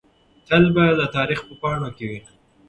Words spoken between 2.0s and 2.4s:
وي.